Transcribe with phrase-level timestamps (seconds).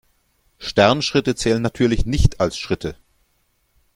[0.57, 2.95] Sternschritte zählen natürlich nicht als Schritte.